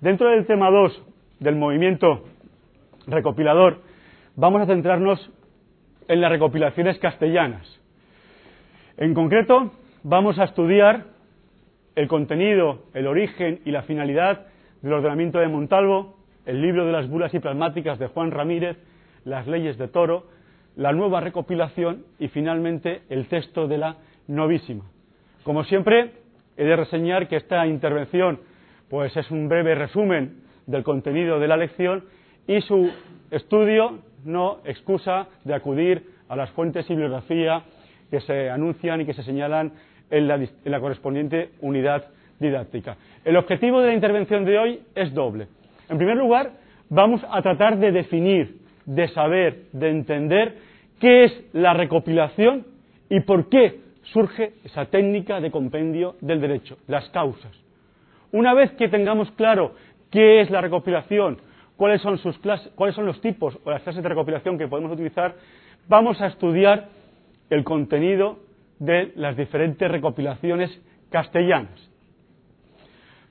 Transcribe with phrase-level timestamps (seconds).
[0.00, 1.02] Dentro del tema 2
[1.40, 2.24] del movimiento
[3.06, 3.80] recopilador,
[4.36, 5.30] vamos a centrarnos
[6.08, 7.80] en las recopilaciones castellanas.
[8.96, 9.72] En concreto,
[10.02, 11.06] vamos a estudiar
[11.94, 14.46] el contenido, el origen y la finalidad
[14.82, 18.76] del ordenamiento de Montalvo, el libro de las bulas y plasmáticas de Juan Ramírez,
[19.24, 20.26] las leyes de Toro,
[20.76, 23.96] la nueva recopilación y finalmente el texto de la
[24.26, 24.84] novísima.
[25.44, 26.10] Como siempre,
[26.56, 28.40] he de reseñar que esta intervención
[28.88, 32.04] pues es un breve resumen del contenido de la lección
[32.46, 32.90] y su
[33.30, 37.62] estudio no excusa de acudir a las fuentes y bibliografía
[38.10, 39.72] que se anuncian y que se señalan
[40.10, 42.06] en la, en la correspondiente unidad
[42.40, 42.96] didáctica.
[43.22, 45.48] El objetivo de la intervención de hoy es doble.
[45.90, 46.52] En primer lugar,
[46.88, 48.56] vamos a tratar de definir,
[48.86, 50.56] de saber, de entender
[51.00, 52.64] qué es la recopilación
[53.10, 57.52] y por qué surge esa técnica de compendio del derecho, las causas.
[58.32, 59.74] Una vez que tengamos claro
[60.10, 61.38] qué es la recopilación,
[61.76, 65.34] cuáles son, sus clases, los tipos o las clases de recopilación que podemos utilizar,
[65.88, 66.88] vamos a estudiar
[67.50, 68.38] el contenido
[68.78, 70.70] de las diferentes recopilaciones
[71.10, 71.90] castellanas.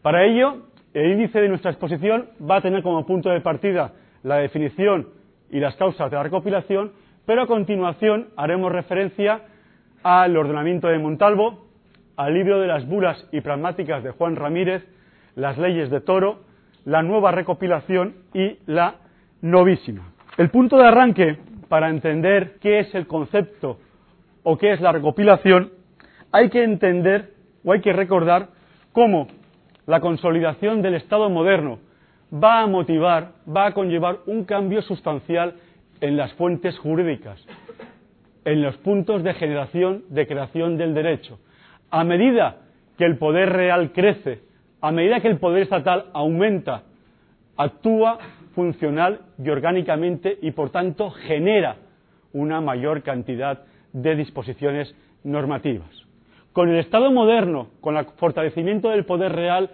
[0.01, 4.37] Para ello, el índice de nuestra exposición va a tener como punto de partida la
[4.37, 5.09] definición
[5.49, 6.93] y las causas de la recopilación,
[7.25, 9.41] pero a continuación haremos referencia
[10.03, 11.65] al ordenamiento de Montalvo,
[12.15, 14.85] al libro de las bulas y pragmáticas de Juan Ramírez,
[15.35, 16.41] las leyes de Toro,
[16.85, 18.95] la nueva recopilación y la
[19.41, 20.11] novísima.
[20.37, 21.37] El punto de arranque
[21.69, 23.79] para entender qué es el concepto
[24.43, 25.71] o qué es la recopilación,
[26.31, 28.49] hay que entender o hay que recordar
[28.91, 29.27] cómo
[29.85, 31.79] la consolidación del Estado moderno
[32.33, 35.55] va a motivar, va a conllevar un cambio sustancial
[36.01, 37.43] en las fuentes jurídicas,
[38.45, 41.39] en los puntos de generación, de creación del derecho.
[41.89, 42.57] A medida
[42.97, 44.41] que el poder real crece,
[44.81, 46.83] a medida que el poder estatal aumenta,
[47.57, 48.19] actúa
[48.55, 51.77] funcional y orgánicamente y por tanto genera
[52.33, 53.61] una mayor cantidad
[53.93, 54.93] de disposiciones
[55.23, 55.89] normativas.
[56.51, 59.71] Con el Estado moderno, con el fortalecimiento del poder real,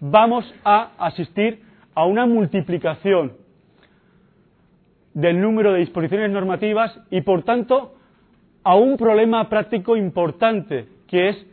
[0.00, 1.62] vamos a asistir
[1.94, 3.32] a una multiplicación
[5.14, 7.94] del número de disposiciones normativas y, por tanto,
[8.64, 11.46] a un problema práctico importante, que es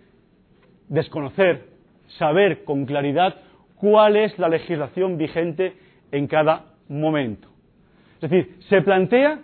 [0.88, 1.66] desconocer,
[2.18, 3.36] saber con claridad
[3.75, 5.74] cuál es la legislación vigente
[6.12, 7.48] en cada momento.
[8.22, 9.40] Es decir, se plantea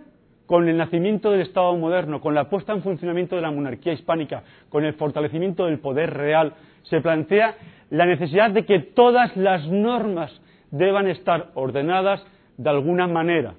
[0.46, 4.44] con el nacimiento del Estado moderno, con la puesta en funcionamiento de la monarquía hispánica,
[4.70, 7.56] con el fortalecimiento del poder real, se plantea
[7.90, 10.40] la necesidad de que todas las normas
[10.72, 12.24] deban estar ordenadas
[12.58, 13.56] de alguna manera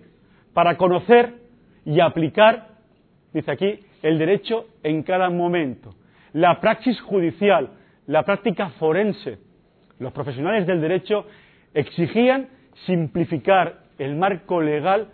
[0.53, 1.34] para conocer
[1.84, 2.69] y aplicar,
[3.33, 5.94] dice aquí, el derecho en cada momento.
[6.33, 7.71] La praxis judicial,
[8.06, 9.39] la práctica forense,
[9.99, 11.27] los profesionales del derecho
[11.75, 12.49] exigían
[12.87, 15.09] simplificar el marco legal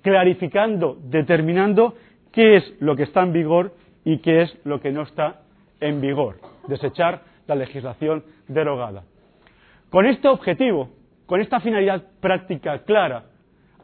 [0.00, 1.94] clarificando, determinando
[2.32, 5.42] qué es lo que está en vigor y qué es lo que no está
[5.80, 6.36] en vigor,
[6.68, 9.04] desechar la legislación derogada.
[9.90, 10.88] Con este objetivo,
[11.26, 13.24] con esta finalidad práctica clara,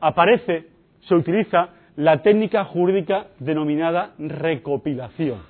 [0.01, 0.69] aparece,
[1.01, 5.41] se utiliza la técnica jurídica denominada recopilación.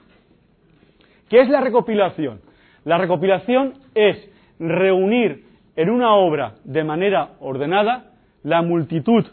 [1.28, 2.40] ¿Qué es la recopilación?
[2.86, 4.16] La recopilación es
[4.58, 5.44] reunir
[5.76, 8.12] en una obra de manera ordenada
[8.44, 9.26] la multitud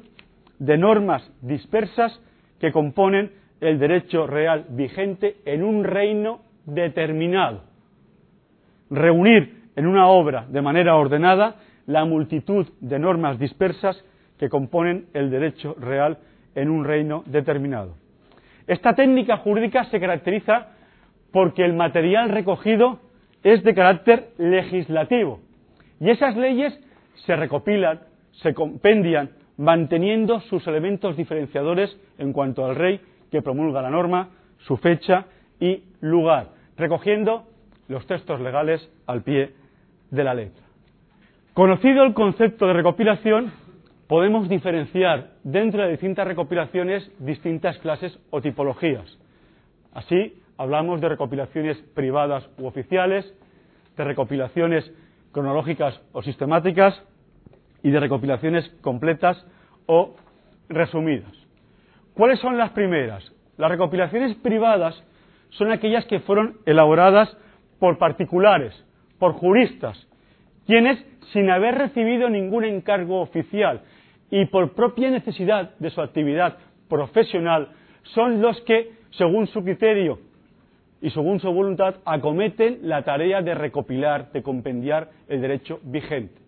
[0.59, 2.19] de normas dispersas
[2.59, 3.31] que componen
[3.61, 7.61] el derecho real vigente en un reino determinado.
[8.89, 11.55] Reunir en una obra de manera ordenada
[11.87, 14.03] la multitud de normas dispersas
[14.37, 16.17] que componen el derecho real
[16.55, 17.95] en un reino determinado.
[18.67, 20.69] Esta técnica jurídica se caracteriza
[21.31, 22.99] porque el material recogido
[23.43, 25.41] es de carácter legislativo
[25.99, 26.77] y esas leyes
[27.25, 28.01] se recopilan,
[28.31, 32.99] se compendian, manteniendo sus elementos diferenciadores en cuanto al rey
[33.31, 34.29] que promulga la norma,
[34.59, 35.25] su fecha
[35.59, 37.45] y lugar, recogiendo
[37.87, 39.53] los textos legales al pie
[40.11, 40.63] de la letra.
[41.53, 43.53] Conocido el concepto de recopilación,
[44.07, 49.17] podemos diferenciar dentro de distintas recopilaciones distintas clases o tipologías.
[49.93, 53.33] Así, hablamos de recopilaciones privadas u oficiales,
[53.97, 54.91] de recopilaciones
[55.31, 57.01] cronológicas o sistemáticas,
[57.85, 59.45] y de recopilaciones completas
[59.85, 60.15] o
[60.69, 61.31] resumidas.
[62.15, 63.31] ¿Cuáles son las primeras?
[63.57, 65.03] Las recopilaciones privadas
[65.51, 67.37] son aquellas que fueron elaboradas
[67.77, 68.73] por particulares,
[69.19, 70.07] por juristas,
[70.65, 70.97] quienes,
[71.31, 73.83] sin haber recibido ningún encargo oficial
[74.29, 76.57] y por propia necesidad de su actividad
[76.89, 77.69] profesional,
[78.03, 80.19] son los que, según su criterio
[81.01, 86.41] y según su voluntad acometen la tarea de recopilar, de compendiar el derecho vigente.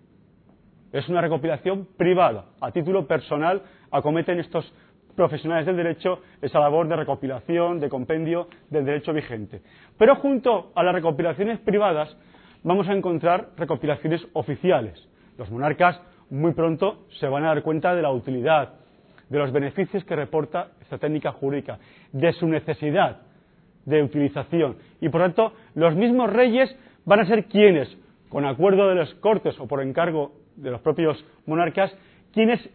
[0.91, 4.71] Es una recopilación privada, a título personal acometen estos
[5.15, 9.61] profesionales del derecho esa labor de recopilación, de compendio del derecho vigente.
[9.97, 12.15] Pero junto a las recopilaciones privadas
[12.63, 15.09] vamos a encontrar recopilaciones oficiales.
[15.37, 18.73] Los monarcas muy pronto se van a dar cuenta de la utilidad,
[19.29, 21.79] de los beneficios que reporta esta técnica jurídica,
[22.11, 23.21] de su necesidad
[23.85, 24.77] de utilización.
[25.01, 26.75] Y por tanto, los mismos reyes
[27.05, 27.97] van a ser quienes,
[28.29, 31.95] con acuerdo de las cortes o por encargo de los propios monarcas,
[32.33, 32.69] quienes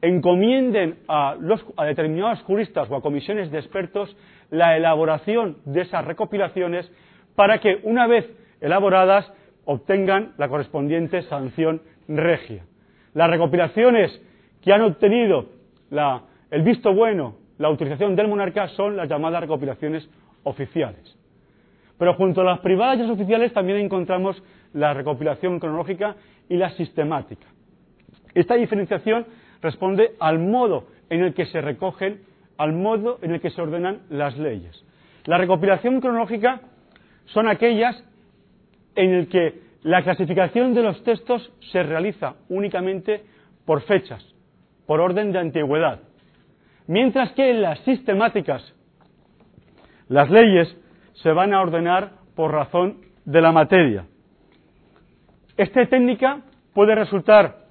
[0.00, 1.36] encomienden a,
[1.76, 4.16] a determinados juristas o a comisiones de expertos
[4.50, 6.90] la elaboración de esas recopilaciones
[7.34, 8.28] para que, una vez
[8.60, 9.32] elaboradas,
[9.64, 12.64] obtengan la correspondiente sanción regia.
[13.14, 14.20] Las recopilaciones
[14.62, 15.46] que han obtenido
[16.50, 20.08] el visto bueno, la utilización del monarca, son las llamadas recopilaciones
[20.44, 21.16] oficiales.
[21.98, 24.42] Pero junto a las privadas y las oficiales también encontramos
[24.72, 26.16] la recopilación cronológica
[26.48, 27.46] y la sistemática.
[28.34, 29.26] Esta diferenciación
[29.60, 32.22] responde al modo en el que se recogen,
[32.56, 34.84] al modo en el que se ordenan las leyes.
[35.26, 36.60] La recopilación cronológica
[37.26, 38.02] son aquellas
[38.96, 43.24] en el que la clasificación de los textos se realiza únicamente
[43.64, 44.24] por fechas,
[44.86, 46.00] por orden de antigüedad,
[46.86, 48.74] mientras que en las sistemáticas
[50.08, 50.76] las leyes
[51.14, 54.06] se van a ordenar por razón de la materia.
[55.56, 56.42] Esta técnica
[56.74, 57.66] puede resultar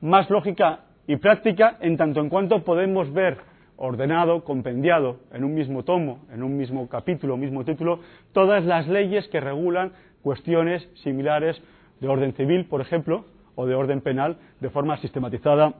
[0.00, 3.38] más lógica y práctica en tanto en cuanto podemos ver
[3.76, 8.00] ordenado, compendiado en un mismo tomo, en un mismo capítulo, mismo título,
[8.32, 9.92] todas las leyes que regulan
[10.24, 11.62] cuestiones similares
[12.00, 15.74] de orden civil, por ejemplo, o de orden penal, de forma sistematizada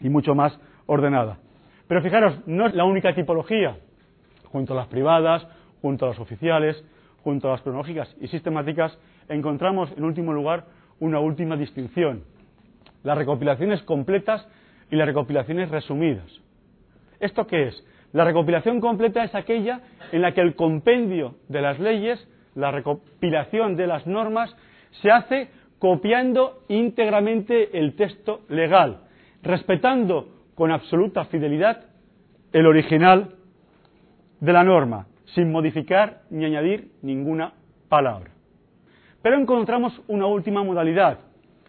[0.00, 0.56] y mucho más
[0.86, 1.38] ordenada.
[1.88, 3.78] Pero fijaros, no es la única tipología,
[4.44, 5.46] junto a las privadas,
[5.80, 6.84] junto a las oficiales,
[7.24, 8.96] junto a las cronológicas y sistemáticas,
[9.28, 10.66] encontramos en último lugar
[11.00, 12.24] una última distinción,
[13.02, 14.46] las recopilaciones completas
[14.90, 16.26] y las recopilaciones resumidas.
[17.18, 17.86] ¿Esto qué es?
[18.12, 19.80] La recopilación completa es aquella
[20.12, 24.54] en la que el compendio de las leyes, la recopilación de las normas,
[25.02, 25.48] se hace
[25.78, 29.00] copiando íntegramente el texto legal,
[29.42, 31.84] respetando con absoluta fidelidad
[32.52, 33.34] el original
[34.40, 37.54] de la norma, sin modificar ni añadir ninguna
[37.88, 38.30] palabra.
[39.22, 41.18] Pero encontramos una última modalidad,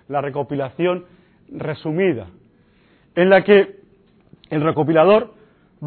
[0.07, 1.05] la recopilación
[1.49, 2.27] resumida,
[3.15, 3.81] en la que
[4.49, 5.33] el recopilador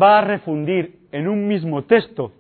[0.01, 2.33] va a refundir en un mismo texto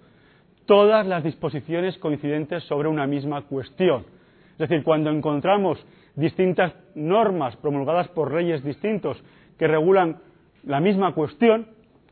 [0.66, 4.04] todas las disposiciones coincidentes sobre una misma cuestión.
[4.52, 5.84] Es decir, cuando encontramos
[6.14, 9.22] distintas normas promulgadas por reyes distintos
[9.58, 10.18] que regulan
[10.64, 11.66] la misma cuestión,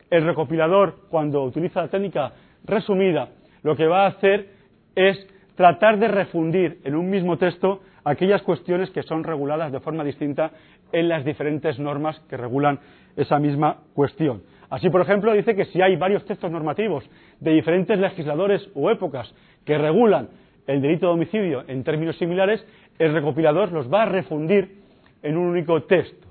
[0.09, 2.33] el recopilador, cuando utiliza la técnica
[2.65, 3.29] resumida,
[3.63, 4.49] lo que va a hacer
[4.95, 10.03] es tratar de refundir en un mismo texto aquellas cuestiones que son reguladas de forma
[10.03, 10.51] distinta
[10.91, 12.79] en las diferentes normas que regulan
[13.15, 14.43] esa misma cuestión.
[14.69, 17.07] Así, por ejemplo, dice que si hay varios textos normativos
[17.39, 19.33] de diferentes legisladores o épocas
[19.65, 20.29] que regulan
[20.65, 22.65] el delito de homicidio en términos similares,
[22.97, 24.81] el recopilador los va a refundir
[25.21, 26.27] en un único texto.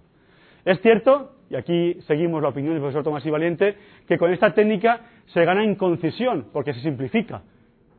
[0.64, 3.76] Es cierto, y aquí seguimos la opinión del profesor Tomás y Valiente,
[4.08, 7.42] que con esta técnica se gana en concisión, porque se simplifica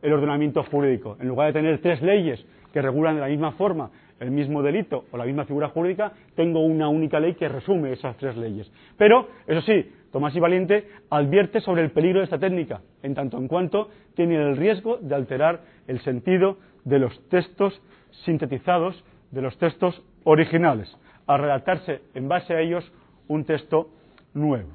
[0.01, 1.17] el ordenamiento jurídico.
[1.19, 3.91] En lugar de tener tres leyes que regulan de la misma forma
[4.23, 8.17] el mismo delito o la misma figura jurídica, tengo una única ley que resume esas
[8.17, 8.71] tres leyes.
[8.97, 13.37] Pero, eso sí, Tomás y Valiente advierte sobre el peligro de esta técnica, en tanto
[13.37, 17.81] en cuanto tiene el riesgo de alterar el sentido de los textos
[18.25, 20.95] sintetizados, de los textos originales,
[21.27, 22.89] a redactarse en base a ellos
[23.27, 23.89] un texto
[24.33, 24.69] nuevo.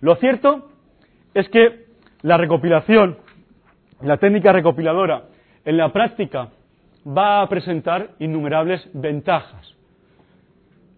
[0.00, 0.68] Lo cierto
[1.34, 1.86] es que
[2.22, 3.16] la recopilación
[4.02, 5.24] la técnica recopiladora
[5.64, 6.48] en la práctica
[7.06, 9.74] va a presentar innumerables ventajas.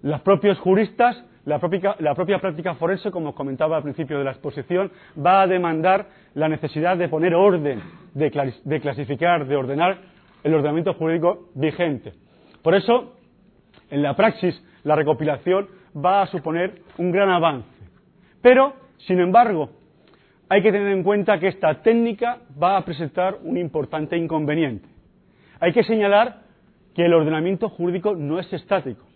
[0.03, 5.43] Los propios juristas, la propia, práctica forense, como comentaba al principio de la exposición, va
[5.43, 7.83] a demandar la necesidad de poner orden,
[8.13, 9.99] de, de clasificar, de ordenar
[10.43, 12.13] el ordenamiento jurídico vigente.
[12.63, 13.15] Por eso,
[13.91, 17.69] en la praxis, la recopilación va a suponer un gran avance.
[18.43, 19.71] Pero, sin embargo,
[20.49, 24.94] hay que tener en cuenta que esta técnica va a presentar un importante inconveniente.
[25.65, 26.43] Hay que señalar
[26.95, 29.07] que el ordenamiento jurídico no es estático.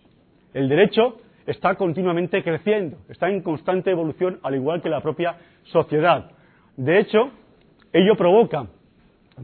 [0.51, 6.31] El derecho está continuamente creciendo, está en constante evolución, al igual que la propia sociedad.
[6.75, 7.29] De hecho,
[7.93, 8.65] ello provoca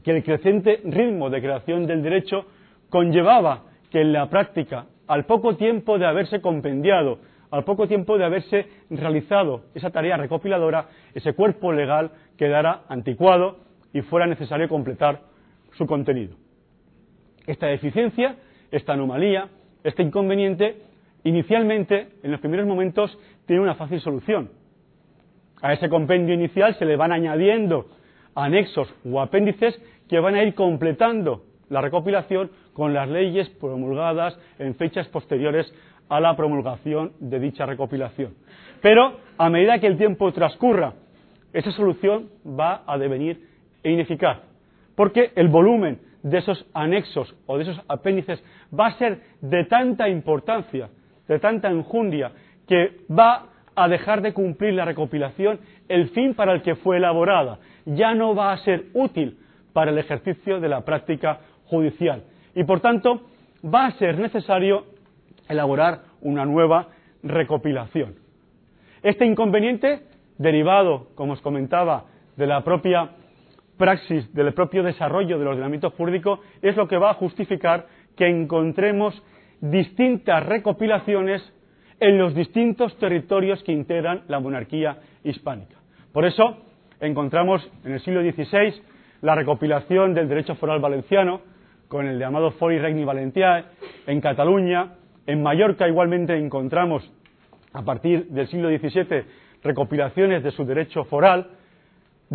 [0.04, 2.48] que el creciente ritmo de creación del derecho
[2.90, 7.20] conllevaba que en la práctica, al poco tiempo de haberse compendiado
[7.52, 13.60] al poco tiempo de haberse realizado esa tarea recopiladora, ese cuerpo legal quedará anticuado
[13.94, 15.22] y fuera necesario completar
[15.78, 16.45] su contenido.
[17.48, 18.36] Esta deficiencia,
[18.72, 19.50] esta anomalía,
[19.84, 20.82] este inconveniente,
[21.24, 24.50] inicialmente, en los primeros momentos, tiene una fácil solución.
[25.62, 27.88] A ese compendio inicial se le van añadiendo
[28.36, 34.76] anexos o apéndices que van a ir completando la recopilación con las leyes promulgadas en
[34.76, 35.74] fechas posteriores
[36.10, 38.36] a la promulgación de dicha recopilación.
[38.82, 40.94] Pero a medida que el tiempo transcurra,
[41.54, 43.48] esa solución va a devenir
[43.84, 44.40] ineficaz,
[44.96, 48.44] porque el volumen de esos anexos o de esos apéndices
[48.78, 50.90] va a ser de tanta importancia,
[51.28, 52.32] de tanta enjundia,
[52.68, 57.60] que va a dejar de cumplir la recopilación el fin para el que fue elaborada.
[57.86, 59.38] Ya no va a ser útil
[59.72, 62.24] para el ejercicio de la práctica judicial.
[62.56, 63.22] Y por tanto,
[63.64, 64.86] va a ser necesario
[65.48, 66.88] elaborar una nueva
[67.22, 68.16] recopilación.
[69.04, 70.02] Este inconveniente,
[70.40, 72.06] derivado, como os comentaba,
[72.36, 73.12] de la propia
[73.78, 79.22] praxis, del propio desarrollo del ordenamiento jurídico, es lo que va a justificar que encontremos
[79.62, 81.42] distintas recopilaciones
[82.00, 85.78] en los distintos territorios que integran la monarquía hispánica.
[86.12, 86.58] Por eso
[87.00, 88.82] encontramos en el siglo XVI
[89.22, 91.42] la recopilación del derecho foral valenciano,
[91.88, 93.66] con el llamado Fori Regni Valentiae,
[94.08, 94.94] en Cataluña,
[95.26, 97.10] en Mallorca igualmente encontramos,
[97.74, 99.24] a partir del siglo XVII,
[99.64, 101.48] recopilaciones de su derecho foral,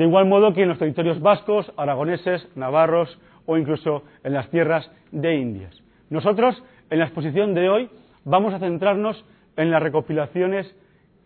[0.01, 4.91] de igual modo que en los territorios vascos, aragoneses, navarros o incluso en las tierras
[5.13, 5.79] de Indias.
[6.09, 7.91] Nosotros, en la exposición de hoy,
[8.25, 9.23] vamos a centrarnos
[9.59, 10.75] en las recopilaciones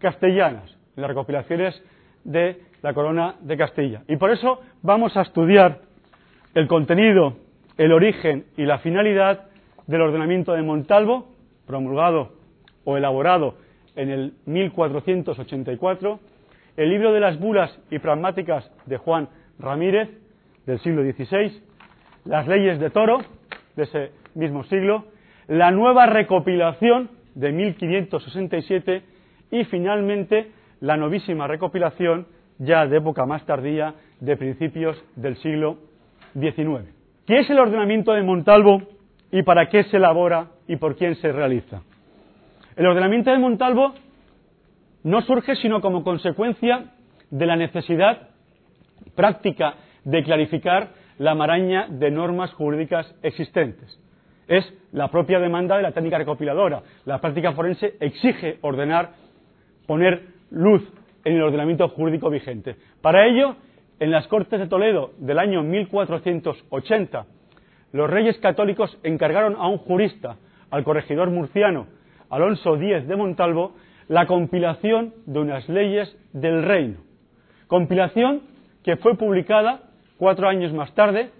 [0.00, 1.81] castellanas, en las recopilaciones
[2.25, 4.02] de la corona de Castilla.
[4.09, 5.78] Y por eso vamos a estudiar
[6.57, 7.37] el contenido,
[7.78, 9.45] el origen y la finalidad
[9.87, 11.28] del ordenamiento de Montalvo,
[11.64, 12.33] promulgado
[12.83, 13.54] o elaborado
[13.95, 16.19] en el 1484,
[16.76, 19.28] el libro de las bulas y pragmáticas de Juan
[19.59, 20.09] Ramírez,
[20.66, 21.62] del siglo XVI,
[22.25, 23.19] las leyes de Toro,
[23.76, 25.04] de ese mismo siglo,
[25.47, 29.02] la nueva recopilación de 1567
[29.50, 30.50] y finalmente
[30.81, 32.26] la novísima recopilación
[32.59, 35.78] ya de época más tardía de principios del siglo
[36.35, 36.88] XIX.
[37.26, 38.83] ¿Qué es el ordenamiento de Montalvo
[39.31, 41.83] y para qué se elabora y por quién se realiza?
[42.76, 43.95] El ordenamiento de Montalvo
[45.04, 46.92] no surge sino como consecuencia
[47.30, 48.28] de la necesidad
[49.14, 54.00] práctica de clarificar la maraña de normas jurídicas existentes
[54.49, 56.82] es la propia demanda de la técnica recopiladora.
[57.04, 59.12] La práctica forense exige ordenar,
[59.87, 60.82] poner luz
[61.25, 62.76] en el ordenamiento jurídico vigente.
[63.00, 63.56] Para ello,
[63.99, 67.26] en las Cortes de Toledo del año 1480,
[67.92, 70.37] los reyes católicos encargaron a un jurista,
[70.70, 71.87] al corregidor murciano
[72.30, 73.75] Alonso Díez de Montalvo,
[74.08, 76.96] la compilación de unas leyes del reino.
[77.66, 78.42] Compilación
[78.82, 79.82] que fue publicada
[80.18, 81.30] cuatro años más tarde,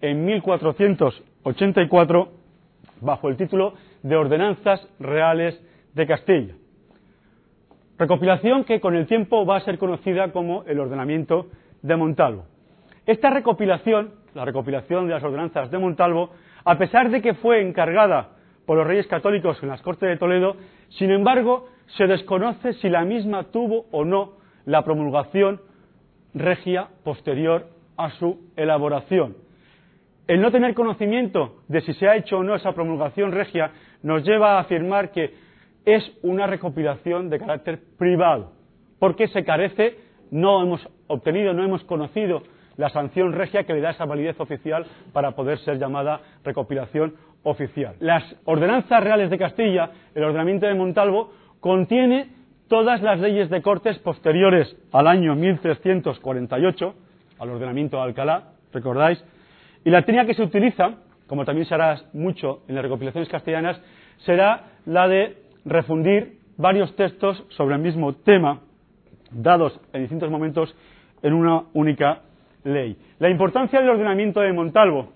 [0.00, 2.32] en 1484
[3.00, 5.62] bajo el título de Ordenanzas Reales
[5.94, 6.54] de Castilla.
[7.98, 11.46] Recopilación que con el tiempo va a ser conocida como el ordenamiento
[11.82, 12.44] de Montalvo.
[13.06, 16.30] Esta recopilación, la recopilación de las ordenanzas de Montalvo,
[16.64, 18.30] a pesar de que fue encargada
[18.66, 20.56] por los reyes católicos en las Cortes de Toledo,
[20.88, 24.32] sin embargo, se desconoce si la misma tuvo o no
[24.66, 25.60] la promulgación
[26.34, 29.36] regia posterior a su elaboración.
[30.26, 33.70] El no tener conocimiento de si se ha hecho o no esa promulgación regia
[34.02, 35.34] nos lleva a afirmar que
[35.84, 38.52] es una recopilación de carácter privado,
[38.98, 39.98] porque se carece,
[40.30, 42.42] no hemos obtenido, no hemos conocido
[42.76, 47.94] la sanción regia que le da esa validez oficial para poder ser llamada recopilación oficial.
[48.00, 51.32] Las ordenanzas reales de Castilla, el ordenamiento de Montalvo,
[51.64, 52.26] contiene
[52.68, 56.94] todas las leyes de cortes posteriores al año 1348,
[57.38, 59.24] al ordenamiento de Alcalá, recordáis,
[59.82, 63.80] y la técnica que se utiliza, como también se hará mucho en las recopilaciones castellanas,
[64.26, 68.60] será la de refundir varios textos sobre el mismo tema,
[69.30, 70.76] dados en distintos momentos
[71.22, 72.24] en una única
[72.64, 72.94] ley.
[73.18, 75.14] La importancia del ordenamiento de Montalvo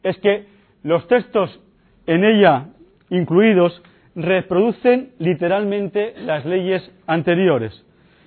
[0.00, 0.46] es que
[0.84, 1.60] los textos
[2.06, 2.68] en ella
[3.10, 3.82] incluidos
[4.14, 7.84] reproducen literalmente las leyes anteriores.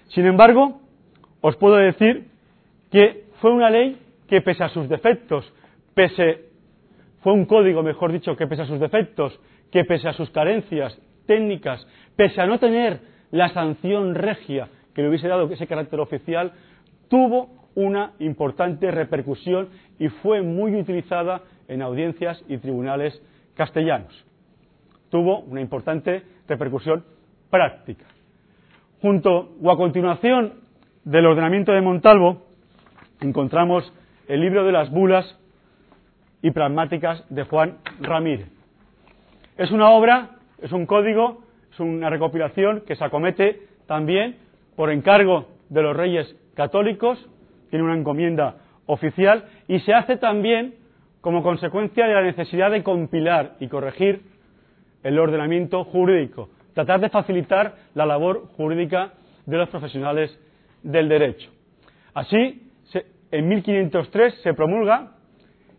[0.09, 0.81] Sin embargo,
[1.41, 2.27] os puedo decir
[2.91, 5.51] que fue una ley que pese a sus defectos,
[5.93, 6.45] pese,
[7.21, 9.39] fue un código, mejor dicho, que pese a sus defectos,
[9.71, 12.99] que pese a sus carencias técnicas, pese a no tener
[13.31, 16.53] la sanción regia que le hubiese dado ese carácter oficial,
[17.09, 23.21] tuvo una importante repercusión y fue muy utilizada en audiencias y tribunales
[23.53, 24.26] castellanos.
[25.09, 27.03] Tuvo una importante repercusión
[27.49, 28.05] práctica.
[29.01, 30.53] Junto o a continuación
[31.03, 32.43] del ordenamiento de Montalvo,
[33.21, 33.93] encontramos
[34.27, 35.37] el libro de las bulas
[36.41, 38.49] y pragmáticas de Juan Ramírez.
[39.57, 44.37] Es una obra, es un código, es una recopilación que se acomete también
[44.75, 47.27] por encargo de los reyes católicos,
[47.69, 50.75] tiene una encomienda oficial y se hace también
[51.21, 54.21] como consecuencia de la necesidad de compilar y corregir
[55.07, 59.13] el ordenamiento jurídico, tratar de facilitar la labor jurídica
[59.45, 60.37] de los profesionales
[60.83, 61.49] del derecho.
[62.13, 62.69] Así,
[63.31, 65.13] en 1503 se promulga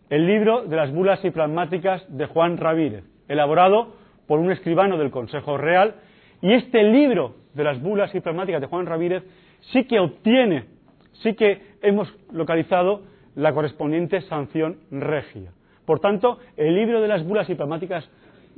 [0.09, 5.11] el libro de las bulas y pragmáticas de Juan Ramírez, elaborado por un escribano del
[5.11, 5.97] Consejo Real,
[6.41, 9.25] y este libro de las bulas y pragmáticas de Juan Ramírez
[9.73, 10.65] sí que obtiene,
[11.23, 13.03] sí que hemos localizado
[13.35, 15.53] la correspondiente sanción regia.
[15.85, 18.09] Por tanto, el libro de las bulas y pragmáticas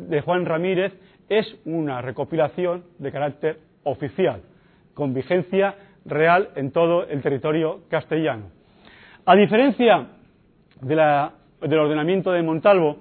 [0.09, 0.93] de Juan Ramírez
[1.29, 4.43] es una recopilación de carácter oficial,
[4.95, 8.47] con vigencia real en todo el territorio castellano.
[9.27, 10.09] A diferencia
[10.81, 12.97] del ordenamiento de Montalvo,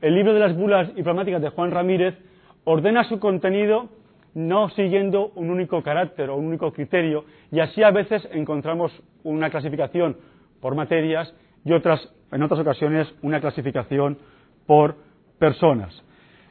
[0.00, 2.14] el libro de las bulas y de Juan Ramírez
[2.64, 3.88] ordena su contenido
[4.34, 8.92] no siguiendo un único carácter o un único criterio, y así a veces encontramos
[9.24, 10.16] una clasificación
[10.60, 14.18] por materias y otras, en otras ocasiones, una clasificación
[14.66, 14.96] por
[15.38, 16.02] personas.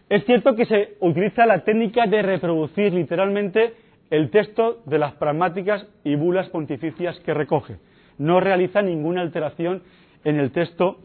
[0.09, 3.75] Es cierto que se utiliza la técnica de reproducir literalmente
[4.09, 7.77] el texto de las pragmáticas y bulas pontificias que recoge.
[8.17, 9.83] No realiza ninguna alteración
[10.23, 10.97] en el texto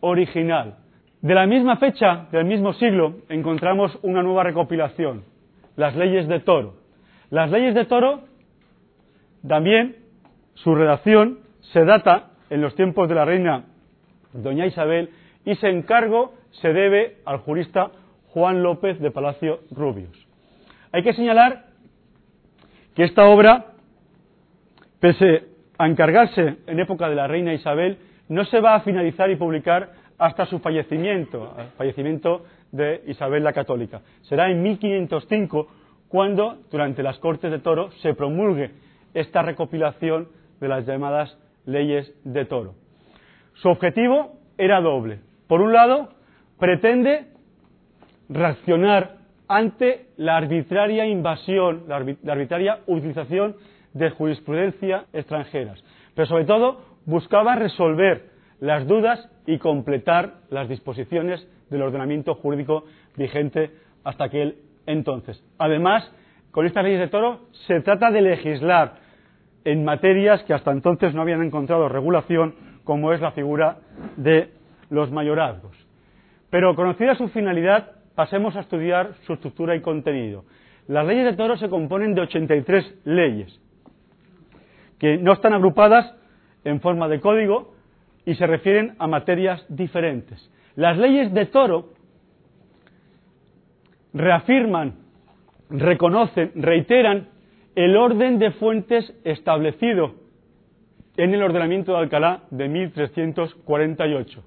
[0.00, 0.78] original.
[1.20, 5.22] De la misma fecha, del mismo siglo, encontramos una nueva recopilación,
[5.76, 6.74] las leyes de Toro.
[7.30, 8.22] Las leyes de Toro,
[9.46, 9.96] también,
[10.54, 11.38] su redacción
[11.72, 13.66] se data en los tiempos de la reina
[14.32, 15.10] doña Isabel
[15.44, 17.92] y su encargo se debe al jurista
[18.32, 20.26] Juan López de Palacio Rubios.
[20.90, 21.66] Hay que señalar
[22.94, 23.66] que esta obra,
[25.00, 25.44] pese
[25.78, 27.98] a encargarse en época de la reina Isabel,
[28.28, 33.52] no se va a finalizar y publicar hasta su fallecimiento, el fallecimiento de Isabel la
[33.52, 34.00] Católica.
[34.22, 35.68] Será en 1505
[36.08, 38.70] cuando, durante las Cortes de Toro, se promulgue
[39.14, 40.28] esta recopilación
[40.60, 42.74] de las llamadas leyes de Toro.
[43.54, 45.20] Su objetivo era doble.
[45.48, 46.10] Por un lado,
[46.58, 47.31] pretende
[48.32, 49.16] reaccionar
[49.48, 53.56] ante la arbitraria invasión, la, arbitraria utilización
[53.92, 55.82] de jurisprudencia extranjeras.
[56.14, 62.84] Pero sobre todo buscaba resolver las dudas y completar las disposiciones del ordenamiento jurídico
[63.16, 63.70] vigente
[64.04, 65.42] hasta aquel entonces.
[65.58, 66.10] Además,
[66.50, 68.94] con estas leyes de toro se trata de legislar
[69.64, 73.78] en materias que hasta entonces no habían encontrado regulación, como es la figura
[74.16, 74.50] de
[74.90, 75.76] los mayorazgos.
[76.50, 80.44] Pero conocida su finalidad, pasemos a estudiar su estructura y contenido.
[80.88, 83.60] Las leyes de toro se componen de 83 leyes,
[84.98, 86.14] que no están agrupadas
[86.64, 87.74] en forma de código
[88.24, 90.50] y se refieren a materias diferentes.
[90.76, 91.90] Las leyes de toro
[94.12, 94.94] reafirman,
[95.70, 97.28] reconocen, reiteran
[97.74, 100.14] el orden de fuentes establecido
[101.16, 104.44] en el ordenamiento de Alcalá de 1348.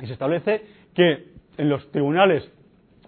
[0.00, 0.62] Y se establece
[0.94, 2.50] que en los tribunales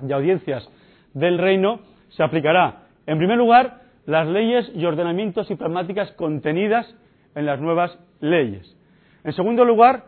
[0.07, 0.69] y audiencias
[1.13, 1.81] del reino
[2.11, 6.95] se aplicará, en primer lugar, las leyes y ordenamientos y pragmáticas contenidas
[7.35, 8.77] en las nuevas leyes.
[9.25, 10.05] En segundo lugar,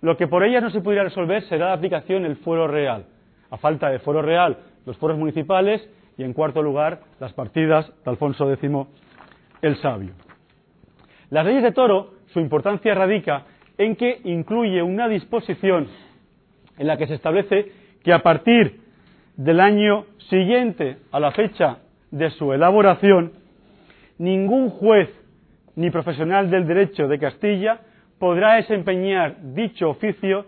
[0.00, 3.06] lo que por ellas no se pudiera resolver será la aplicación del fuero real.
[3.50, 8.10] A falta de fuero real, los fueros municipales y, en cuarto lugar, las partidas de
[8.10, 8.70] Alfonso X
[9.62, 10.12] el Sabio.
[11.30, 13.44] Las leyes de Toro, su importancia radica
[13.76, 15.88] en que incluye una disposición
[16.78, 17.72] en la que se establece
[18.02, 18.79] que a partir
[19.40, 21.78] del año siguiente a la fecha
[22.10, 23.32] de su elaboración,
[24.18, 25.08] ningún juez
[25.76, 27.80] ni profesional del derecho de Castilla
[28.18, 30.44] podrá desempeñar dicho oficio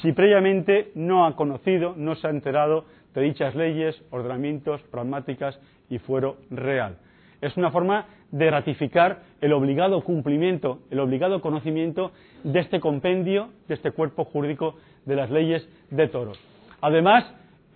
[0.00, 5.58] si previamente no ha conocido, no se ha enterado de dichas leyes, ordenamientos, pragmáticas
[5.90, 6.98] y fuero real.
[7.40, 12.12] Es una forma de ratificar el obligado cumplimiento, el obligado conocimiento
[12.44, 16.38] de este compendio, de este cuerpo jurídico de las leyes de toros.
[16.80, 17.24] Además,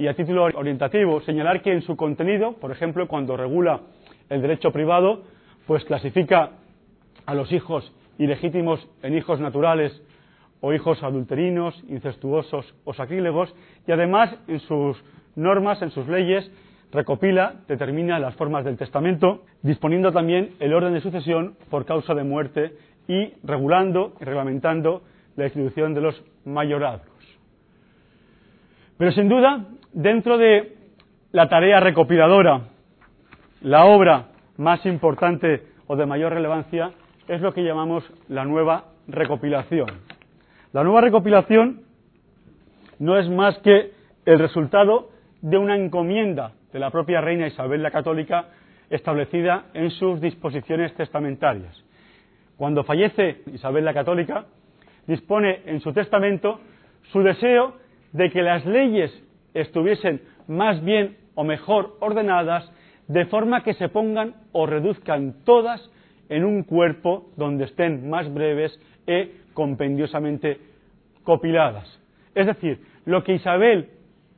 [0.00, 3.82] y a título orientativo, señalar que en su contenido, por ejemplo, cuando regula
[4.30, 5.24] el derecho privado,
[5.66, 6.52] pues clasifica
[7.26, 9.92] a los hijos ilegítimos en hijos naturales
[10.62, 13.54] o hijos adulterinos, incestuosos o sacrílegos,
[13.86, 14.96] y además en sus
[15.36, 16.50] normas, en sus leyes,
[16.92, 22.24] recopila, determina las formas del testamento, disponiendo también el orden de sucesión por causa de
[22.24, 22.72] muerte
[23.06, 25.02] y regulando y reglamentando
[25.36, 27.10] la institución de los mayorazgos.
[28.96, 30.76] Pero sin duda, dentro de
[31.32, 32.62] la tarea recopiladora,
[33.62, 36.92] la obra más importante o de mayor relevancia
[37.28, 39.88] es lo que llamamos la nueva recopilación.
[40.72, 41.82] La nueva recopilación
[42.98, 43.92] no es más que
[44.24, 48.46] el resultado de una encomienda de la propia reina Isabel la Católica
[48.90, 51.82] establecida en sus disposiciones testamentarias.
[52.56, 54.44] Cuando fallece Isabel la Católica,
[55.06, 56.60] dispone en su testamento
[57.12, 57.76] su deseo
[58.12, 59.10] de que las leyes
[59.54, 62.70] estuviesen más bien o mejor ordenadas,
[63.08, 65.90] de forma que se pongan o reduzcan todas
[66.28, 70.58] en un cuerpo donde estén más breves e compendiosamente
[71.24, 71.88] copiladas.
[72.34, 73.88] Es decir, lo que Isabel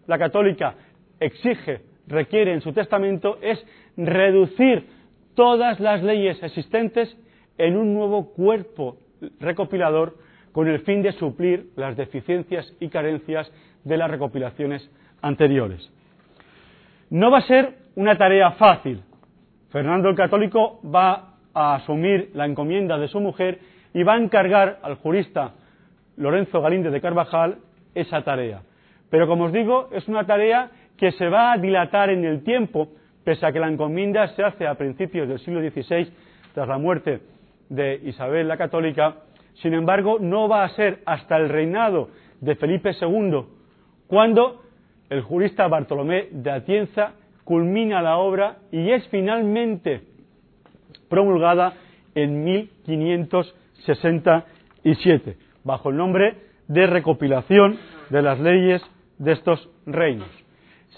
[0.07, 0.75] la católica
[1.21, 3.65] exige, requiere en su testamento es
[3.97, 4.87] reducir
[5.35, 7.17] todas las leyes existentes
[7.59, 8.97] en un nuevo cuerpo
[9.41, 10.17] recopilador
[10.53, 13.51] con el fin de suplir las deficiencias y carencias
[13.85, 14.91] de las recopilaciones
[15.23, 15.91] anteriores.
[17.11, 19.03] No va a ser una tarea fácil.
[19.71, 23.61] Fernando el Católico va a asumir la encomienda de su mujer
[23.95, 25.53] y va a encargar al jurista
[26.17, 27.59] Lorenzo Galíndez de Carvajal
[27.95, 28.63] esa tarea.
[29.11, 32.89] Pero como os digo, es una tarea que se va a dilatar en el tiempo,
[33.25, 36.11] pese a que la encomienda se hace a principios del siglo XVI,
[36.55, 37.21] tras la muerte
[37.69, 39.17] de Isabel la Católica.
[39.55, 42.09] Sin embargo, no va a ser hasta el reinado
[42.41, 43.45] de Felipe II
[44.07, 44.62] cuando
[45.13, 47.13] el jurista Bartolomé de Atienza
[47.45, 50.01] culmina la obra y es finalmente
[51.11, 51.75] promulgada
[52.15, 58.81] en 1567, bajo el nombre de recopilación de las leyes
[59.19, 60.31] de estos reinos.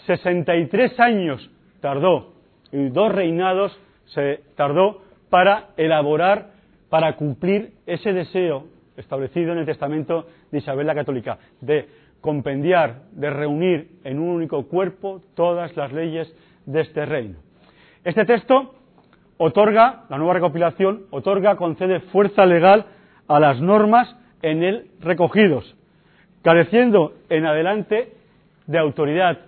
[0.06, 1.50] 63 años
[1.80, 2.34] tardó
[2.70, 6.52] y dos reinados se tardó para elaborar,
[6.88, 11.88] para cumplir ese deseo establecido en el testamento de Isabel la Católica, de
[12.24, 16.34] compendiar, de reunir en un único cuerpo todas las leyes
[16.64, 17.36] de este reino.
[18.02, 18.76] Este texto
[19.36, 22.86] otorga, la nueva recopilación, otorga, concede fuerza legal
[23.28, 25.76] a las normas en él recogidos,
[26.40, 28.14] careciendo en adelante
[28.68, 29.40] de autoridad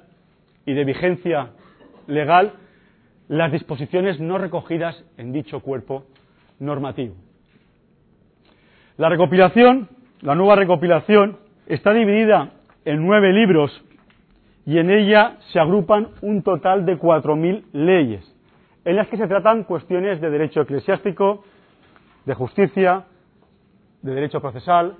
[0.66, 1.52] y de vigencia
[2.06, 2.52] legal
[3.28, 6.04] las disposiciones no recogidas en dicho cuerpo
[6.58, 7.14] normativo.
[8.98, 9.88] La recopilación,
[10.20, 12.52] la nueva recopilación, está dividida
[12.86, 13.84] en nueve libros
[14.64, 18.24] y en ella se agrupan un total de cuatro mil leyes,
[18.84, 21.44] en las que se tratan cuestiones de derecho eclesiástico,
[22.24, 23.04] de justicia,
[24.02, 24.96] de derecho procesal,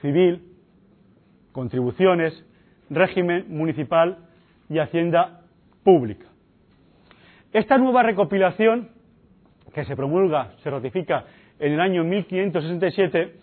[0.00, 0.42] civil,
[1.52, 2.44] contribuciones,
[2.88, 4.18] régimen municipal
[4.68, 5.42] y hacienda
[5.84, 6.26] pública.
[7.52, 8.88] Esta nueva recopilación,
[9.74, 11.24] que se promulga, se ratifica
[11.58, 13.34] en el año 1567,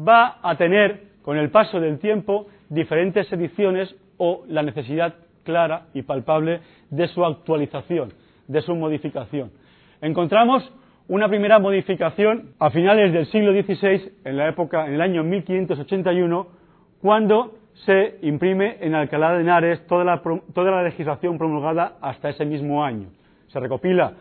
[0.00, 6.02] va a tener, con el paso del tiempo, diferentes ediciones o la necesidad clara y
[6.02, 8.12] palpable de su actualización,
[8.48, 9.50] de su modificación.
[10.00, 10.72] Encontramos
[11.08, 16.46] una primera modificación a finales del siglo XVI, en la época, en el año 1581,
[17.00, 20.22] cuando se imprime en Alcalá de Henares toda la,
[20.54, 23.08] toda la legislación promulgada hasta ese mismo año.
[23.48, 24.14] Se recopila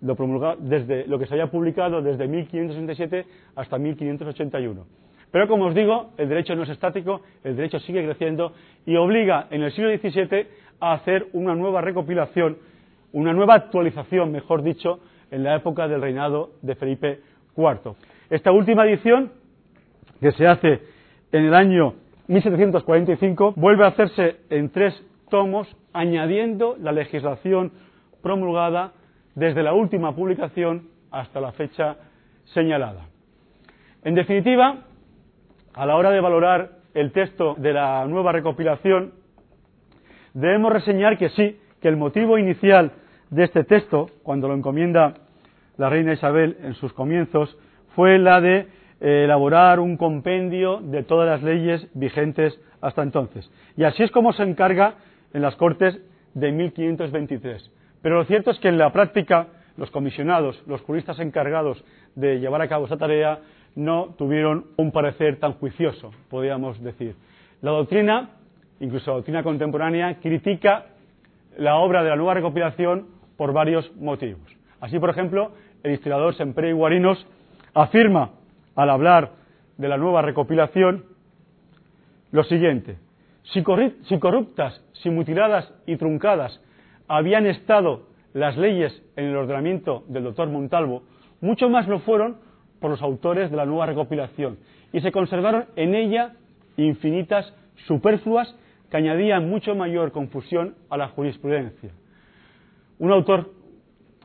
[0.00, 4.86] lo, desde, lo que se había publicado desde 1567 hasta 1581.
[5.30, 8.52] Pero como os digo, el derecho no es estático, el derecho sigue creciendo
[8.84, 10.46] y obliga en el siglo XVII
[10.80, 12.58] a hacer una nueva recopilación,
[13.12, 17.20] una nueva actualización, mejor dicho, en la época del reinado de Felipe
[17.56, 17.94] IV.
[18.28, 19.32] Esta última edición,
[20.20, 20.80] que se hace
[21.32, 21.94] en el año
[22.26, 27.72] 1745, vuelve a hacerse en tres tomos, añadiendo la legislación
[28.22, 28.92] promulgada
[29.34, 31.96] desde la última publicación hasta la fecha
[32.46, 33.06] señalada.
[34.02, 34.86] En definitiva,
[35.74, 39.12] a la hora de valorar el texto de la nueva recopilación,
[40.34, 42.92] debemos reseñar que sí, que el motivo inicial
[43.30, 45.14] de este texto, cuando lo encomienda
[45.76, 47.56] la reina Isabel en sus comienzos,
[47.94, 48.66] fue la de
[49.00, 53.50] eh, elaborar un compendio de todas las leyes vigentes hasta entonces.
[53.76, 54.94] Y así es como se encarga
[55.32, 55.98] en las Cortes
[56.34, 57.70] de 1523.
[58.02, 61.82] Pero lo cierto es que en la práctica los comisionados, los juristas encargados
[62.14, 63.38] de llevar a cabo esa tarea,
[63.74, 67.14] no tuvieron un parecer tan juicioso, podríamos decir.
[67.62, 68.30] La doctrina,
[68.80, 70.86] incluso la doctrina contemporánea, critica
[71.56, 73.06] la obra de la nueva recopilación
[73.36, 74.42] por varios motivos.
[74.80, 75.52] Así, por ejemplo,
[75.82, 77.26] el historiador Sempré Guarinos
[77.74, 78.30] afirma,
[78.74, 79.32] al hablar
[79.76, 81.04] de la nueva recopilación,
[82.32, 82.98] lo siguiente.
[83.42, 86.60] Si, corruptas, si mutiladas y truncadas
[87.08, 91.02] habían estado las leyes en el ordenamiento del doctor Montalvo,
[91.40, 92.36] mucho más lo fueron
[92.80, 94.58] por los autores de la nueva recopilación,
[94.92, 96.32] y se conservaron en ella
[96.76, 97.52] infinitas
[97.86, 98.54] superfluas
[98.90, 101.90] que añadían mucho mayor confusión a la jurisprudencia.
[102.98, 103.50] Un autor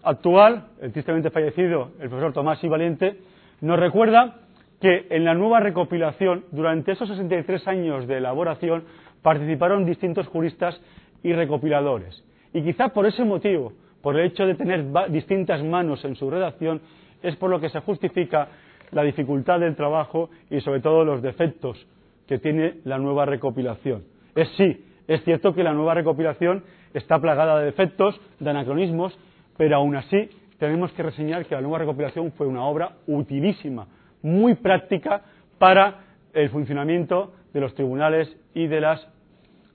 [0.04, 3.20] actual, el tristemente fallecido, el profesor Tomás y Valiente,
[3.62, 4.38] nos recuerda
[4.82, 8.84] que en la nueva recopilación, durante esos 63 años de elaboración,
[9.22, 10.80] participaron distintos juristas
[11.24, 12.24] y recopiladores.
[12.54, 16.82] Y quizá por ese motivo, por el hecho de tener distintas manos en su redacción,
[17.22, 18.50] es por lo que se justifica
[18.92, 21.86] la dificultad del trabajo y sobre todo los defectos
[22.28, 24.04] que tiene la nueva recopilación.
[24.36, 29.18] Es sí, es cierto que la nueva recopilación está plagada de defectos, de anacronismos,
[29.58, 33.88] pero aún así tenemos que reseñar que la nueva recopilación fue una obra utilísima,
[34.22, 35.22] muy práctica
[35.58, 36.02] para
[36.34, 39.08] el funcionamiento de los tribunales y de las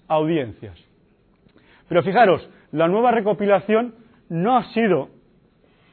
[0.08, 0.76] audiencias.
[1.88, 3.94] Pero fijaros, la nueva recopilación
[4.28, 5.08] no ha sido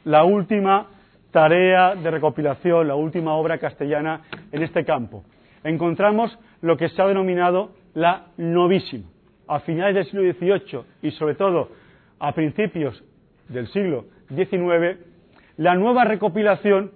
[0.04, 0.88] la última
[1.32, 5.24] tarea de recopilación, la última obra castellana en este campo.
[5.64, 9.06] Encontramos lo que se ha denominado la novísima.
[9.48, 11.70] A finales del siglo XVIII y sobre todo
[12.20, 13.04] a principios
[13.48, 15.00] del siglo XIX,
[15.58, 16.92] la nueva recopilación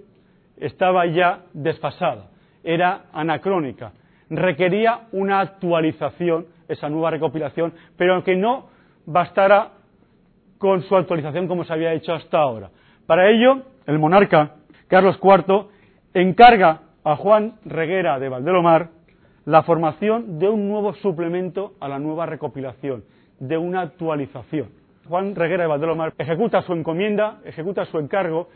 [0.57, 2.29] estaba ya desfasada,
[2.63, 3.93] era anacrónica,
[4.29, 8.69] requería una actualización, esa nueva recopilación, pero aunque no
[9.05, 9.71] bastara
[10.57, 12.69] con su actualización como se había hecho hasta ahora.
[13.07, 14.55] Para ello, el monarca
[14.87, 15.67] Carlos IV
[16.13, 18.89] encarga a Juan Reguera de Valdelomar
[19.45, 23.03] la formación de un nuevo suplemento a la nueva recopilación,
[23.39, 24.69] de una actualización.
[25.07, 28.49] Juan Reguera de Valdelomar ejecuta su encomienda, ejecuta su encargo,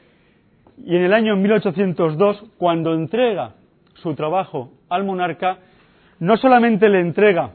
[0.78, 3.54] y en el año 1802, cuando entrega
[3.96, 5.60] su trabajo al monarca,
[6.20, 7.52] no solamente le entrega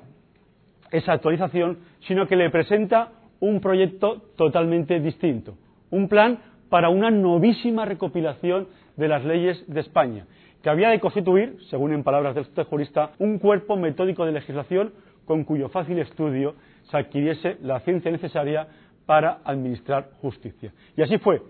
[0.90, 5.54] esa actualización, sino que le presenta un proyecto totalmente distinto,
[5.90, 6.38] un plan
[6.70, 10.26] para una novísima recopilación de las leyes de España,
[10.62, 14.92] que había de constituir, según en palabras del jurista, un cuerpo metódico de legislación
[15.26, 16.54] con cuyo fácil estudio
[16.90, 18.68] se adquiriese la ciencia necesaria
[19.04, 20.72] para administrar justicia.
[20.96, 21.42] Y así fue.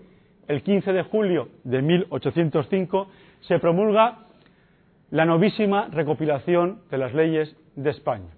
[0.47, 3.07] El 15 de julio de 1805
[3.41, 4.25] se promulga
[5.11, 8.29] la novísima recopilación de las leyes de España.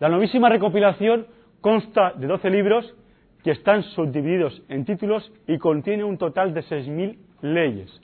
[0.00, 1.26] La novísima recopilación
[1.60, 2.94] consta de 12 libros
[3.46, 8.00] que están subdivididos en títulos y contiene un total de 6.000 leyes.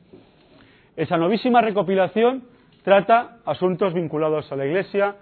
[0.95, 2.45] Esa novísima recopilación
[2.85, 5.17] trata asuntos vinculados a la Iglesia,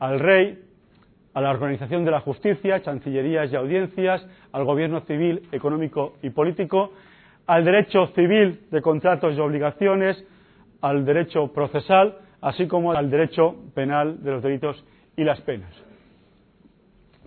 [0.00, 0.58] al rey,
[1.32, 6.92] a la organización de la justicia, chancillerías y audiencias, al gobierno civil, económico y político,
[7.46, 10.26] al derecho civil de contratos y obligaciones,
[10.80, 14.84] al derecho procesal, así como al derecho penal de los delitos
[15.16, 15.72] y las penas.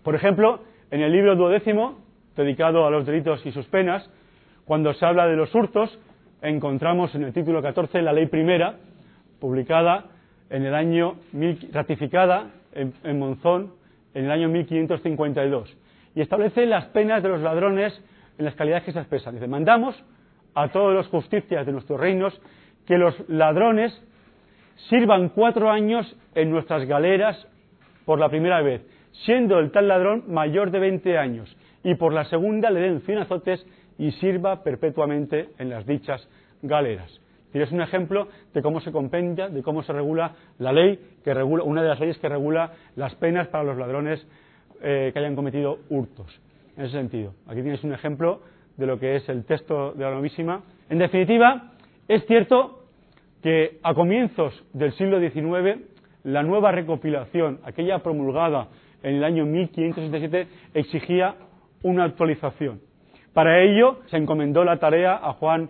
[0.04, 2.04] Por ejemplo, en el libro duodécimo,
[2.36, 4.10] dedicado a los delitos y sus penas,
[4.66, 5.98] cuando se habla de los hurtos,
[6.42, 8.76] encontramos en el título 14 la ley primera,
[9.40, 10.06] publicada
[10.50, 11.16] en el año,
[11.72, 13.74] ratificada en, Monzón
[14.14, 15.78] en el año 1552,
[16.16, 18.00] y establece las penas de los ladrones
[18.38, 19.36] en las calidades que se expresan.
[19.36, 19.96] Dice, mandamos
[20.54, 22.40] a todos los justicias de nuestros reinos
[22.86, 24.02] que los ladrones
[24.90, 27.48] sirvan cuatro años en nuestras galeras
[28.06, 28.82] por la primera vez
[29.24, 33.20] siendo el tal ladrón mayor de 20 años, y por la segunda le den 100
[33.20, 33.66] azotes
[34.00, 36.28] y sirva perpetuamente en las dichas
[36.64, 37.22] galeras.
[37.54, 41.64] Es un ejemplo de cómo se compendia, de cómo se regula la ley, que regula,
[41.64, 44.28] una de las leyes que regula las penas para los ladrones
[44.82, 46.42] eh, que hayan cometido hurtos.
[46.76, 48.42] En ese sentido, aquí tienes un ejemplo
[48.76, 50.64] de lo que es el texto de la novísima.
[50.90, 51.72] En definitiva,
[52.10, 52.84] es cierto
[53.42, 55.82] que a comienzos del siglo XIX,
[56.24, 58.68] la nueva recopilación, aquella promulgada
[59.02, 61.36] en el año 1567 exigía
[61.86, 62.82] una actualización.
[63.32, 65.70] Para ello se encomendó la tarea a Juan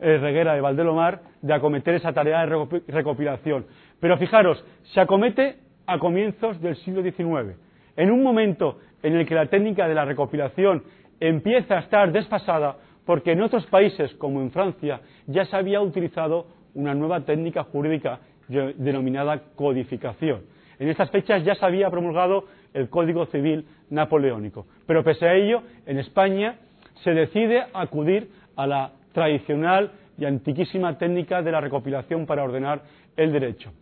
[0.00, 3.64] eh, Reguera de Valdelomar de acometer esa tarea de recopilación.
[4.00, 7.56] Pero fijaros, se acomete a comienzos del siglo XIX,
[7.96, 10.82] en un momento en el que la técnica de la recopilación
[11.20, 16.48] empieza a estar desfasada porque en otros países, como en Francia, ya se había utilizado
[16.74, 20.42] una nueva técnica jurídica denominada codificación.
[20.80, 24.66] En estas fechas ya se había promulgado el Código Civil Napoleónico.
[24.86, 26.56] Pero pese a ello, en España
[27.02, 32.82] se decide acudir a la tradicional y antiquísima técnica de la recopilación para ordenar
[33.16, 33.72] el derecho.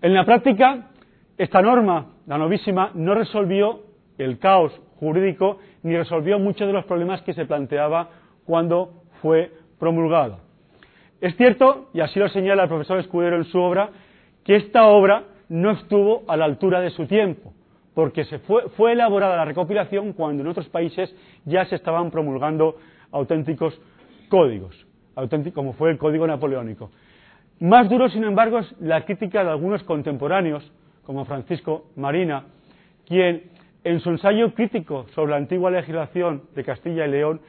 [0.00, 0.90] En la práctica,
[1.36, 3.80] esta norma, la novísima, no resolvió
[4.18, 8.08] el caos jurídico ni resolvió muchos de los problemas que se planteaba
[8.46, 10.38] cuando fue promulgada.
[11.20, 13.90] Es cierto, y así lo señala el profesor Escudero en su obra,
[14.44, 17.52] que esta obra no estuvo a la altura de su tiempo,
[17.94, 22.76] porque se fue, fue elaborada la recopilación cuando en otros países ya se estaban promulgando
[23.12, 23.80] auténticos
[24.28, 24.86] códigos,
[25.54, 26.90] como fue el Código Napoleónico.
[27.60, 30.70] Más duro, sin embargo, es la crítica de algunos contemporáneos,
[31.04, 32.46] como Francisco Marina,
[33.06, 33.50] quien
[33.84, 37.40] en su ensayo crítico sobre la antigua legislación de Castilla y León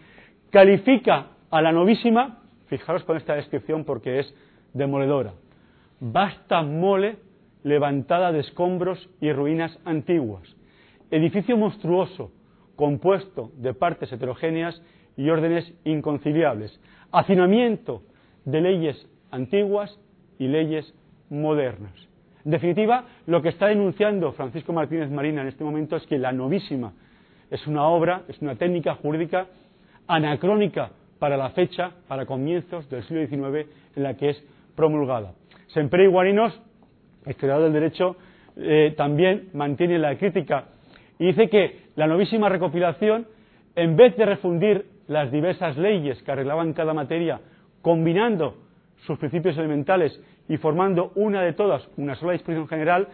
[0.52, 4.36] califica a la novísima, fijaros con esta descripción porque es
[4.74, 5.34] demoledora,
[6.00, 7.18] vasta mole
[7.66, 10.44] levantada de escombros y ruinas antiguas,
[11.10, 12.32] edificio monstruoso,
[12.76, 14.80] compuesto de partes heterogéneas
[15.18, 16.80] y órdenes inconciliables,
[17.12, 18.04] hacinamiento
[18.46, 20.00] de leyes antiguas
[20.38, 20.94] y leyes
[21.32, 21.94] modernas.
[22.46, 26.32] En definitiva, lo que está denunciando Francisco Martínez Marina en este momento es que la
[26.32, 26.94] novísima
[27.50, 29.48] es una obra, es una técnica jurídica
[30.06, 34.44] anacrónica para la fecha, para comienzos del siglo XIX en la que es
[34.76, 35.34] promulgada.
[35.70, 36.62] Semper y Guarinos,
[37.28, 38.16] historiador del derecho,
[38.58, 40.66] eh, también mantiene la crítica
[41.20, 43.28] y dice que la novísima recopilación,
[43.76, 47.40] en vez de refundir las diversas leyes que arreglaban cada materia,
[47.82, 48.56] combinando
[49.06, 53.08] sus principios elementales y formando una de todas, una sola disposición general,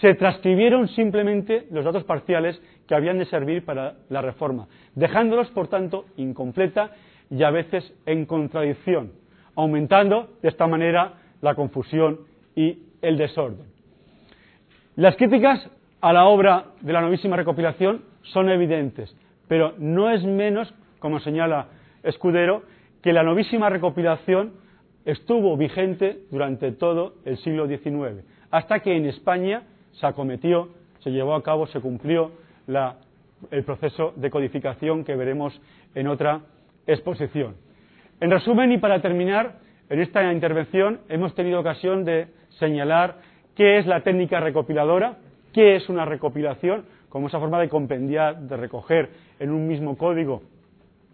[0.00, 5.68] se transcribieron simplemente los datos parciales que habían de servir para la reforma, dejándolos, por
[5.68, 6.92] tanto, incompleta
[7.30, 9.12] y a veces en contradicción,
[9.54, 12.20] aumentando de esta manera la confusión
[12.56, 13.66] y el desorden.
[14.96, 15.68] Las críticas
[16.00, 19.14] a la obra de la novísima recopilación son evidentes,
[19.48, 21.68] pero no es menos, como señala
[22.02, 22.62] Escudero,
[23.02, 24.54] que la novísima recopilación
[25.04, 29.62] estuvo vigente durante todo el siglo XIX, hasta que en España
[29.92, 32.32] se acometió, se llevó a cabo, se cumplió
[33.50, 35.60] el proceso de codificación que veremos
[35.94, 36.40] en otra
[36.86, 37.56] exposición.
[38.20, 39.58] En resumen, y para terminar,
[39.90, 43.16] en esta intervención hemos tenido ocasión de señalar
[43.54, 45.18] qué es la técnica recopiladora,
[45.52, 50.42] qué es una recopilación, como esa forma de compendiar, de recoger en un mismo código,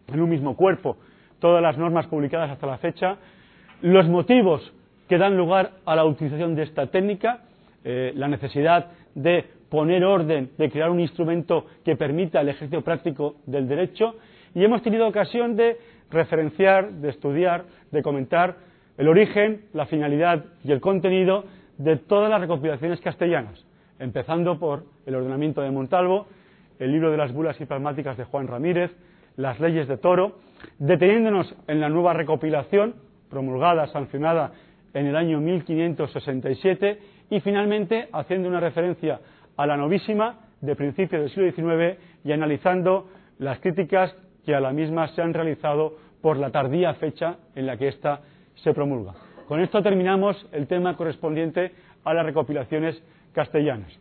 [0.09, 0.97] en un mismo cuerpo,
[1.39, 3.17] todas las normas publicadas hasta la fecha,
[3.83, 4.73] los motivos
[5.09, 7.41] que dan lugar a la utilización de esta técnica,
[7.85, 13.37] eh, la necesidad de poner orden, de crear un instrumento que permita el ejercicio práctico
[13.47, 14.17] del derecho,
[14.55, 15.79] y hemos tenido ocasión de
[16.11, 18.57] referenciar, de estudiar, de comentar
[19.01, 21.45] el origen, la finalidad y el contenido
[21.79, 23.65] de todas las recopilaciones castellanas,
[23.99, 26.27] empezando por el ordenamiento de Montalvo,
[26.79, 28.91] el libro de las bulas y pragmáticas de Juan Ramírez,
[29.37, 30.41] las leyes de Toro,
[30.79, 32.97] deteniéndonos en la nueva recopilación,
[33.31, 34.53] promulgada, sancionada
[34.93, 36.99] en el año 1567,
[37.31, 39.19] y finalmente haciendo una referencia
[39.57, 43.09] a la novísima de principios del siglo XIX y analizando
[43.39, 47.79] las críticas que a la misma se han realizado por la tardía fecha en la
[47.79, 48.21] que ésta
[48.63, 49.15] se promulga.
[49.49, 51.73] Con esto terminamos el tema correspondiente
[52.05, 53.93] a las recopilaciones castellanas.